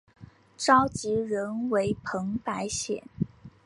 [0.57, 3.03] 召集人为彭百显。